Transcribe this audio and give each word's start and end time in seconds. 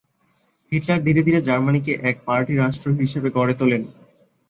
Hitler 0.71 0.99
ধীরে 1.03 1.21
ধীরে 1.23 1.39
জার্মানিকে 1.47 1.91
এক-পার্টি 2.03 2.53
রাষ্ট্র 2.55 2.87
হিসেবে 3.01 3.29
গড়ে 3.37 3.53
তোলেন। 3.59 3.81